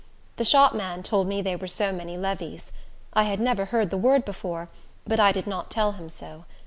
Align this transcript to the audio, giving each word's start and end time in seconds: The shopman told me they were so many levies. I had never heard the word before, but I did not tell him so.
The 0.37 0.43
shopman 0.45 1.03
told 1.03 1.27
me 1.27 1.43
they 1.43 1.55
were 1.55 1.67
so 1.67 1.91
many 1.91 2.17
levies. 2.17 2.71
I 3.13 3.25
had 3.25 3.39
never 3.39 3.65
heard 3.65 3.91
the 3.91 3.97
word 3.99 4.25
before, 4.25 4.67
but 5.05 5.19
I 5.19 5.31
did 5.31 5.45
not 5.45 5.69
tell 5.69 5.91
him 5.91 6.09
so. 6.09 6.45